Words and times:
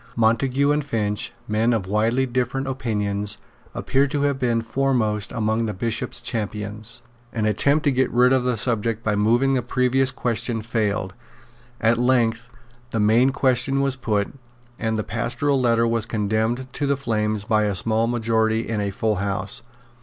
Montague 0.15 0.71
and 0.71 0.83
Finch, 0.83 1.31
men 1.47 1.73
of 1.73 1.85
widely 1.85 2.25
different 2.25 2.65
opinions, 2.65 3.37
appear 3.75 4.07
to 4.07 4.23
have 4.23 4.39
been 4.39 4.59
foremost 4.61 5.31
among 5.31 5.67
the 5.67 5.75
Bishop's 5.75 6.21
champions. 6.21 7.03
An 7.31 7.45
attempt 7.45 7.83
to 7.83 7.91
get 7.91 8.09
rid 8.09 8.33
of 8.33 8.43
the 8.43 8.57
subject 8.57 9.03
by 9.03 9.15
moving 9.15 9.53
the 9.53 9.61
previous 9.61 10.09
question 10.09 10.63
failed. 10.63 11.13
At 11.79 11.99
length 11.99 12.49
the 12.89 12.99
main 12.99 13.29
question 13.29 13.79
was 13.79 13.95
put; 13.95 14.33
and 14.79 14.97
the 14.97 15.03
Pastoral 15.03 15.61
Letter 15.61 15.85
was 15.87 16.07
condemned 16.07 16.73
to 16.73 16.87
the 16.87 16.97
flames 16.97 17.43
by 17.43 17.65
a 17.65 17.75
small 17.75 18.07
majority 18.07 18.67
in 18.67 18.81
a 18.81 18.89
full 18.89 19.17
house. 19.17 19.61